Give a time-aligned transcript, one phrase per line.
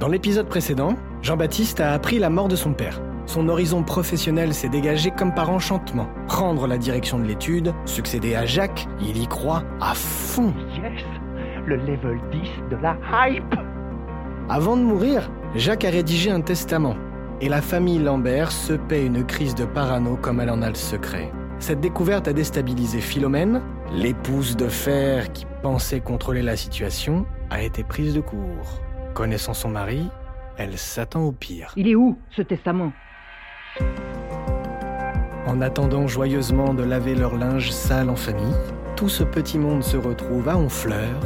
[0.00, 3.00] Dans l'épisode précédent, Jean-Baptiste a appris la mort de son père.
[3.26, 6.08] Son horizon professionnel s'est dégagé comme par enchantement.
[6.26, 10.52] Prendre la direction de l'étude, succéder à Jacques, il y croit à fond.
[10.74, 11.04] Yes
[11.66, 13.54] Le level 10 de la hype
[14.48, 16.96] Avant de mourir, Jacques a rédigé un testament.
[17.40, 20.74] Et la famille Lambert se paie une crise de parano comme elle en a le
[20.74, 21.30] secret.
[21.58, 23.62] Cette découverte a déstabilisé Philomène,
[23.92, 28.80] l'épouse de fer qui pensait contrôler la situation, a été prise de court.
[29.14, 30.08] Connaissant son mari,
[30.56, 31.72] elle s'attend au pire.
[31.76, 32.92] Il est où, ce testament?
[35.46, 38.54] En attendant joyeusement de laver leur linge sale en famille,
[38.96, 41.20] tout ce petit monde se retrouve à Honfleur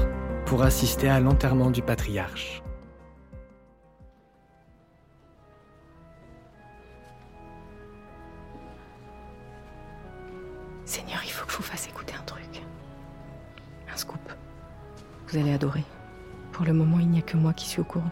[0.47, 2.63] pour assister à l'enterrement du patriarche.
[10.85, 12.63] Seigneur, il faut que je vous fasse écouter un truc.
[13.93, 14.19] Un scoop.
[15.29, 15.85] Vous allez adorer.
[16.57, 18.11] Pour le moment, il n'y a que moi qui suis au courant.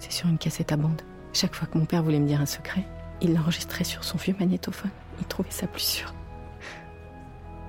[0.00, 1.00] C'est sur une cassette à bande.
[1.32, 2.84] Chaque fois que mon père voulait me dire un secret,
[3.20, 4.90] il l'enregistrait sur son vieux magnétophone.
[5.20, 6.12] Il trouvait ça plus sûr.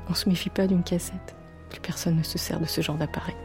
[0.10, 1.36] On se méfie pas d'une cassette.
[1.70, 3.36] Plus personne ne se sert de ce genre d'appareil.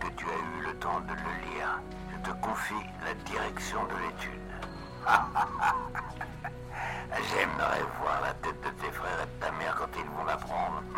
[0.00, 1.80] Que tu as eu le temps de le lire.
[2.10, 4.50] Je te confie la direction de l'étude.
[7.12, 10.82] J'aimerais voir la tête de tes frères et de ta mère quand ils vont l'apprendre.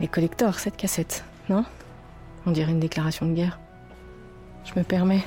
[0.00, 1.64] Les collecteurs, cette cassette, non?
[2.44, 3.58] On dirait une déclaration de guerre.
[4.64, 5.24] Je me permets.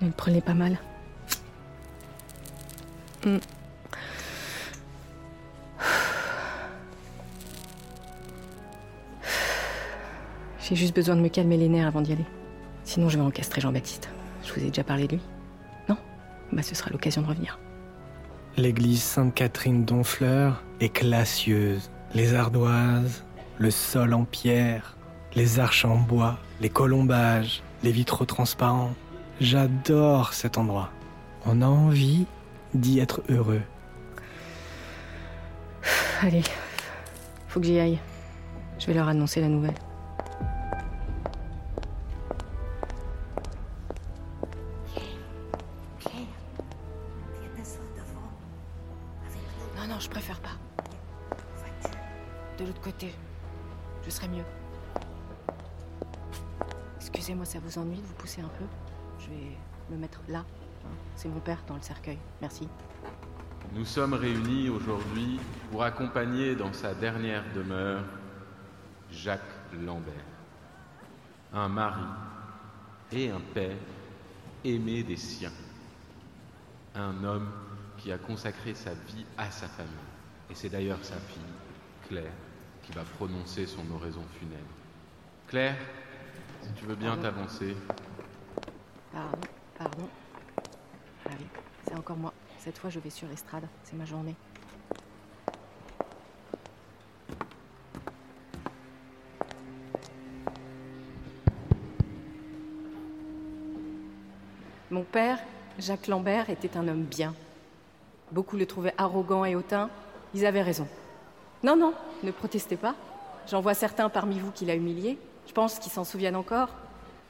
[0.00, 0.78] Ne le prenez pas mal.
[10.62, 12.24] J'ai juste besoin de me calmer les nerfs avant d'y aller.
[12.84, 14.08] Sinon, je vais encastrer Jean-Baptiste.
[14.44, 15.22] Je vous ai déjà parlé de lui
[15.88, 15.96] Non?
[16.52, 17.58] Bah, ce sera l'occasion de revenir.
[18.56, 21.90] L'église Sainte-Catherine d'Honfleur est classieuse.
[22.14, 23.24] Les ardoises,
[23.58, 24.96] le sol en pierre,
[25.34, 28.94] les arches en bois, les colombages, les vitraux transparents.
[29.40, 30.90] J'adore cet endroit.
[31.44, 32.26] On a envie
[32.74, 33.62] d'y être heureux.
[36.20, 36.42] Allez,
[37.48, 37.98] faut que j'y aille.
[38.78, 39.74] Je vais leur annoncer la nouvelle.
[50.02, 50.50] Je préfère pas.
[52.58, 53.14] De l'autre côté,
[54.04, 54.44] je serai mieux.
[57.00, 58.64] Excusez-moi, ça vous ennuie de vous pousser un peu?
[59.20, 59.56] Je vais
[59.90, 60.40] me mettre là.
[60.40, 60.88] hein.
[61.16, 62.18] C'est mon père dans le cercueil.
[62.40, 62.68] Merci.
[63.74, 68.04] Nous sommes réunis aujourd'hui pour accompagner dans sa dernière demeure
[69.10, 69.40] Jacques
[69.72, 70.12] Lambert,
[71.54, 72.02] un mari
[73.12, 73.76] et un père
[74.64, 75.52] aimé des siens,
[76.94, 77.50] un homme
[78.02, 79.92] qui a consacré sa vie à sa famille.
[80.50, 81.40] Et c'est d'ailleurs sa fille,
[82.08, 82.32] Claire,
[82.82, 84.74] qui va prononcer son oraison funèbre.
[85.46, 85.76] Claire,
[86.62, 87.76] si tu veux bien t'avancer.
[89.12, 89.38] Pardon,
[89.78, 90.08] pardon.
[91.26, 91.46] Ah oui,
[91.86, 92.34] c'est encore moi.
[92.58, 93.68] Cette fois, je vais sur l'estrade.
[93.84, 94.34] C'est ma journée.
[104.90, 105.38] Mon père,
[105.78, 107.32] Jacques Lambert, était un homme bien.
[108.32, 109.90] Beaucoup le trouvaient arrogant et hautain.
[110.34, 110.88] Ils avaient raison.
[111.62, 111.92] Non, non,
[112.22, 112.94] ne protestez pas.
[113.48, 115.18] J'en vois certains parmi vous qui l'a humilié.
[115.46, 116.70] Je pense qu'ils s'en souviennent encore.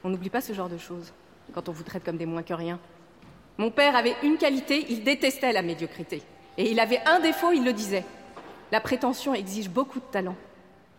[0.03, 1.13] On n'oublie pas ce genre de choses
[1.53, 2.79] quand on vous traite comme des moins que rien.
[3.57, 6.23] Mon père avait une qualité, il détestait la médiocrité.
[6.57, 8.05] Et il avait un défaut, il le disait.
[8.71, 10.35] La prétention exige beaucoup de talent.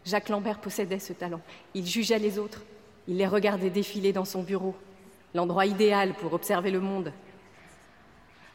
[0.04, 1.40] Jacques Lambert possédait ce talent.
[1.74, 2.62] Il jugeait les autres.
[3.08, 4.74] Il les regardait défiler dans son bureau.
[5.34, 7.12] L'endroit idéal pour observer le monde.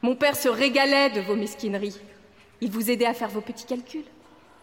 [0.01, 1.99] Mon père se régalait de vos mesquineries.
[2.61, 4.05] Il vous aidait à faire vos petits calculs.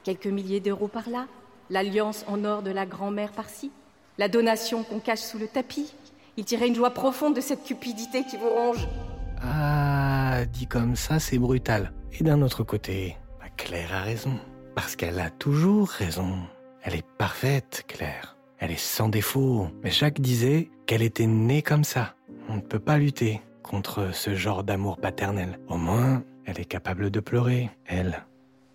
[0.02, 1.26] Quelques milliers d'euros par là,
[1.68, 3.70] l'alliance en or de la grand-mère par-ci,
[4.16, 5.92] la donation qu'on cache sous le tapis.
[6.38, 8.88] Il tirait une joie profonde de cette cupidité qui vous ronge.
[9.42, 11.92] Ah, dit comme ça, c'est brutal.
[12.18, 14.38] Et d'un autre côté, bah, Claire a raison.
[14.74, 16.38] Parce qu'elle a toujours raison.
[16.82, 18.36] Elle est parfaite, Claire.
[18.58, 19.68] Elle est sans défaut.
[19.82, 22.14] Mais Jacques disait qu'elle était née comme ça.
[22.48, 25.58] On ne peut pas lutter contre ce genre d'amour paternel.
[25.68, 28.24] Au moins, elle est capable de pleurer, elle.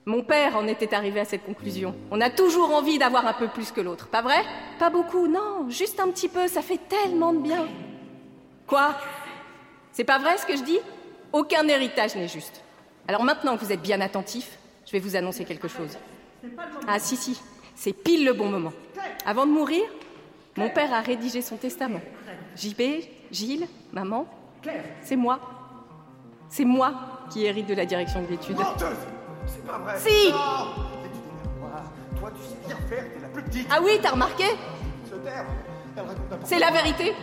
[0.06, 1.96] Mon père en était arrivé à cette conclusion.
[2.10, 4.44] On a toujours envie d'avoir un peu plus que l'autre, pas vrai?
[4.80, 7.68] Pas beaucoup, non, juste un petit peu, ça fait tellement de bien.
[8.68, 8.96] Quoi?
[9.92, 10.80] C'est pas vrai ce que je dis?
[11.32, 12.64] Aucun héritage n'est juste.
[13.08, 15.98] Alors maintenant que vous êtes bien attentifs, je vais vous annoncer quelque chose.
[16.88, 17.40] Ah si si,
[17.76, 18.74] c'est pile le bon moment.
[19.26, 19.84] Avant de mourir,
[20.58, 22.02] mon père a rédigé son testament.
[22.56, 22.82] JB,
[23.32, 24.28] Gilles, maman,
[25.02, 25.40] c'est moi.
[26.50, 26.94] C'est moi
[27.30, 28.58] qui hérite de la direction de l'étude.
[29.46, 30.38] C'est pas vrai Si Non.
[32.20, 34.44] Toi, tu sais bien faire, t'es la plus petite Ah oui, t'as remarqué?
[35.10, 35.46] Se taire
[35.96, 37.14] Elle raconte n'importe C'est la vérité.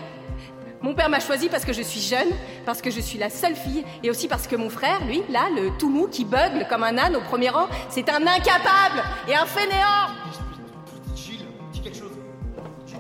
[0.81, 2.29] Mon père m'a choisi parce que je suis jeune,
[2.65, 5.49] parce que je suis la seule fille, et aussi parce que mon frère, lui, là,
[5.55, 9.35] le tout mou qui bugle comme un âne au premier rang, c'est un incapable et
[9.35, 10.09] un fainéant
[11.15, 12.13] Gilles, dis quelque chose.
[12.87, 12.99] Gilles.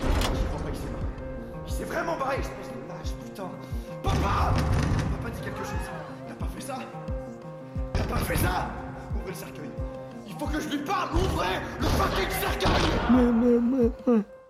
[0.00, 0.06] Je
[0.46, 1.06] crois pas qu'il s'est barré.
[1.66, 2.36] Il s'est vraiment barré,
[5.42, 5.88] Quelque chose.
[6.26, 6.78] T'as pas fait ça
[7.92, 8.66] T'as pas fait ça
[9.16, 9.70] Ouvrez le cercueil.
[10.26, 12.70] Il faut que je lui parle, ouvrez le fucking cercueil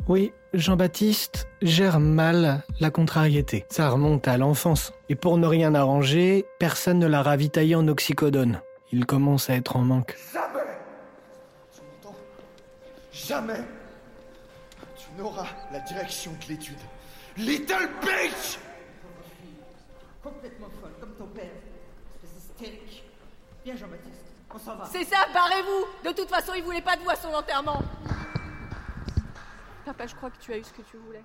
[0.08, 3.64] Oui, Jean-Baptiste gère mal la contrariété.
[3.69, 4.92] Ça remonte à l'enfance.
[5.08, 8.60] Et pour ne rien arranger, personne ne l'a ravitaillé en oxycodone.
[8.90, 10.16] Il commence à être en manque.
[10.32, 10.64] Jamais
[11.72, 12.16] Tu m'entends
[13.12, 13.64] Jamais
[14.96, 16.78] Tu n'auras la direction de l'étude.
[17.36, 18.58] Little bitch
[20.23, 21.50] Complètement folle, comme ton père.
[22.23, 23.05] Espèce hystérique.
[23.65, 24.25] Viens, Jean-Baptiste,
[24.55, 24.85] on s'en va.
[24.87, 27.82] C'est ça, barrez-vous De toute façon, il voulait pas de vous à son enterrement.
[29.85, 31.23] Papa, je crois que tu as eu ce que tu voulais.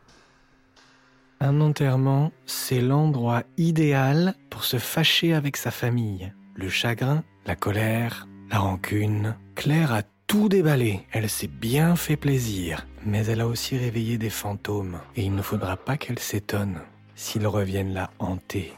[1.40, 6.32] Un enterrement, c'est l'endroit idéal pour se fâcher avec sa famille.
[6.56, 9.36] Le chagrin, la colère, la rancune.
[9.56, 11.06] Claire a tout déballé.
[11.12, 12.88] Elle s'est bien fait plaisir.
[13.06, 15.00] Mais elle a aussi réveillé des fantômes.
[15.16, 16.80] Et il ne faudra pas qu'elle s'étonne
[17.16, 18.74] s'ils reviennent la hanter.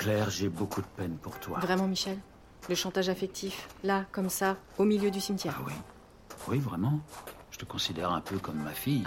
[0.00, 1.58] Claire, j'ai beaucoup de peine pour toi.
[1.58, 2.16] Vraiment, Michel
[2.70, 5.58] Le chantage affectif, là, comme ça, au milieu du cimetière.
[5.60, 5.74] Ah oui
[6.48, 7.00] Oui, vraiment
[7.50, 9.04] Je te considère un peu comme ma fille.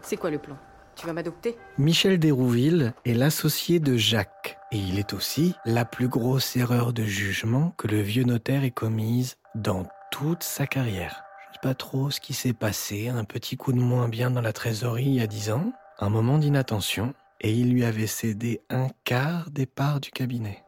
[0.00, 0.56] C'est quoi le plan?
[0.94, 1.56] Tu vas m'adopter?
[1.78, 4.56] Michel Dérouville est l'associé de Jacques.
[4.70, 8.70] Et il est aussi la plus grosse erreur de jugement que le vieux notaire ait
[8.70, 11.24] commise dans toute sa carrière.
[11.48, 14.42] Je sais pas trop ce qui s'est passé, un petit coup de moins bien dans
[14.42, 18.60] la trésorerie il y a dix ans, un moment d'inattention, et il lui avait cédé
[18.70, 20.62] un quart des parts du cabinet.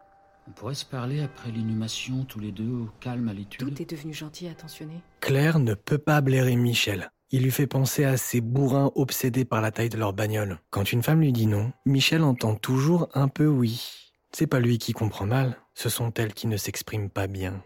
[0.47, 3.67] On pourrait se parler après l'inhumation, tous les deux, au calme à l'étude.
[3.67, 5.01] Tout est devenu gentil et attentionné.
[5.21, 7.11] Claire ne peut pas blairer Michel.
[7.31, 10.61] Il lui fait penser à ces bourrins obsédés par la taille de leur bagnole.
[10.71, 14.13] Quand une femme lui dit non, Michel entend toujours un peu oui.
[14.33, 17.63] C'est pas lui qui comprend mal, ce sont elles qui ne s'expriment pas bien.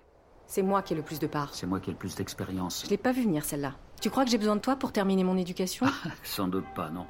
[0.46, 1.54] C'est moi qui ai le plus de parts.
[1.54, 2.82] C'est moi qui ai le plus d'expérience.
[2.84, 3.74] Je l'ai pas vu venir celle-là.
[4.00, 5.86] Tu crois que j'ai besoin de toi pour terminer mon éducation?
[6.22, 7.06] Sans doute pas, non.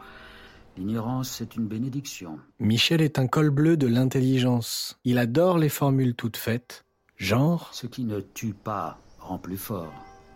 [0.79, 2.39] L'ignorance, c'est une bénédiction.
[2.61, 4.97] Michel est un col bleu de l'intelligence.
[5.03, 6.85] Il adore les formules toutes faites.
[7.17, 9.93] Genre, Ce qui ne tue pas rend plus fort.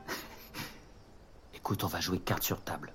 [1.55, 2.93] Écoute, on va jouer carte sur table.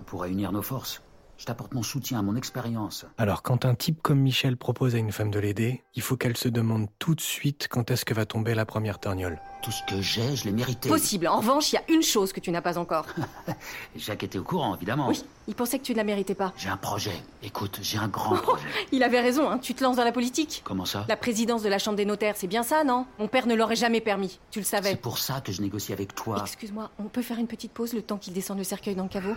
[0.00, 1.02] On pourrait unir nos forces.
[1.36, 3.06] Je t'apporte mon soutien, mon expérience.
[3.18, 6.36] alors quand un type comme Michel propose à une femme de l'aider, il faut qu'elle
[6.36, 9.40] se demande tout de suite quand est-ce que va tomber la première torgnole.
[9.62, 10.88] Tout ce que j'ai, je l'ai mérité.
[10.88, 11.26] Possible.
[11.26, 13.06] En revanche, il y a une chose que tu n'as pas encore.
[13.96, 15.08] Jacques était au courant, évidemment.
[15.08, 16.52] Oui, il pensait que tu ne la méritais pas.
[16.56, 17.14] J'ai un projet.
[17.42, 18.68] Écoute, j'ai un grand projet.
[18.92, 19.58] Il avait raison, hein.
[19.58, 20.60] Tu te lances dans la politique.
[20.64, 21.06] Comment ça?
[21.08, 23.06] La présidence de la Chambre des notaires, c'est bien ça, non?
[23.18, 24.38] Mon père ne l'aurait jamais permis.
[24.50, 24.90] Tu le savais.
[24.90, 26.38] C'est pour ça que je négocie avec toi.
[26.42, 29.08] Excuse-moi, on peut faire une petite pause le temps qu'il descende le cercueil dans le
[29.08, 29.34] caveau?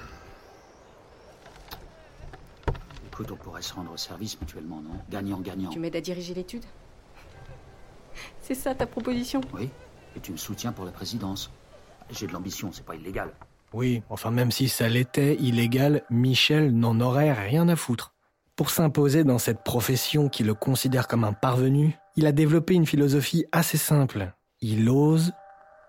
[3.18, 4.92] Écoute, on pourrait se rendre service mutuellement, non?
[5.10, 5.72] Gagnant-gagnant.
[5.72, 6.64] Tu m'aides à diriger l'étude?
[8.42, 9.42] C'est ça ta proposition?
[9.56, 9.72] Oui,
[10.16, 11.50] et tu me soutiens pour la présidence.
[12.12, 13.34] J'ai de l'ambition, c'est pas illégal.
[13.74, 18.14] Oui, enfin même si ça l'était illégal, Michel n'en aurait rien à foutre.
[18.56, 22.86] Pour s'imposer dans cette profession qui le considère comme un parvenu, il a développé une
[22.86, 24.32] philosophie assez simple.
[24.62, 25.34] Il ose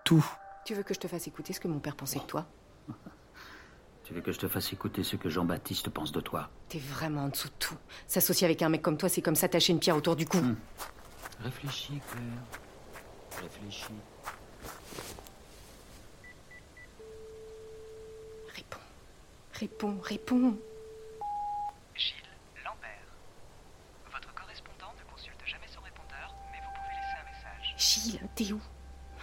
[0.03, 0.25] tout.
[0.65, 2.47] Tu veux que je te fasse écouter ce que mon père pensait de toi?
[4.09, 7.25] Tu veux que je te fasse écouter ce que Jean-Baptiste pense de toi T'es vraiment
[7.25, 7.75] en dessous de tout.
[8.07, 10.39] S'associer avec un mec comme toi, c'est comme s'attacher une pierre autour du cou.
[10.39, 10.55] Hmm.
[11.43, 13.43] Réfléchis, Claire.
[13.43, 13.93] Réfléchis.
[18.55, 18.79] Réponds.
[19.53, 20.57] Réponds, réponds.
[21.93, 22.15] Gilles
[22.65, 22.89] Lambert.
[24.11, 27.75] Votre correspondant ne consulte jamais son répondeur, mais vous pouvez laisser un message.
[27.77, 28.61] Gilles, t'es où?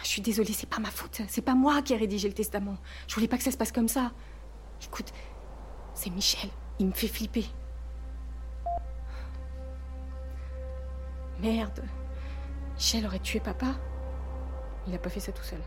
[0.05, 1.23] Je suis désolée, c'est pas ma faute.
[1.27, 2.77] C'est pas moi qui ai rédigé le testament.
[3.09, 4.13] Je voulais pas que ça se passe comme ça.
[4.83, 5.13] Écoute,
[5.95, 6.51] c'est Michel.
[6.79, 7.47] Il me fait flipper.
[11.41, 11.83] Merde.
[12.75, 13.75] Michel aurait tué papa.
[14.87, 15.61] Il a pas fait ça tout seul.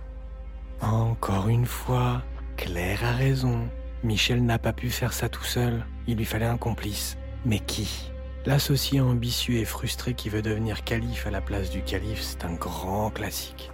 [0.82, 2.22] Encore une fois,
[2.58, 3.68] Claire a raison.
[4.04, 5.86] Michel n'a pas pu faire ça tout seul.
[6.08, 7.18] Il lui fallait un complice.
[7.46, 8.12] Mais qui?
[8.46, 12.54] L'associé ambitieux et frustré qui veut devenir calife à la place du calife, c'est un
[12.54, 13.72] grand classique.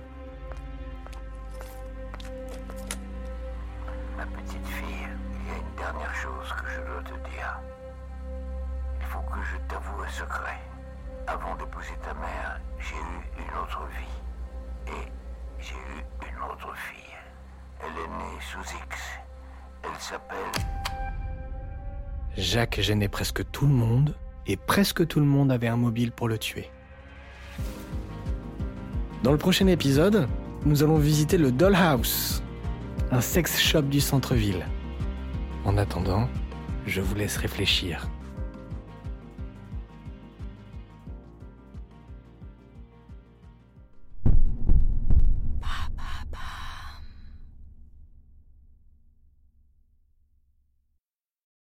[10.10, 10.60] Secret.
[11.28, 14.92] Avant d'épouser ta mère, j'ai eu une autre vie.
[14.94, 15.12] Et
[15.60, 17.16] j'ai eu une autre fille.
[17.82, 18.98] Elle est née sous X.
[19.84, 20.38] Elle s'appelle...
[22.38, 26.28] Jacques gênait presque tout le monde, et presque tout le monde avait un mobile pour
[26.28, 26.70] le tuer.
[29.24, 30.28] Dans le prochain épisode,
[30.66, 32.44] nous allons visiter le Dollhouse,
[33.12, 34.66] un sex shop du centre-ville.
[35.64, 36.30] En attendant,
[36.86, 38.08] je vous laisse réfléchir.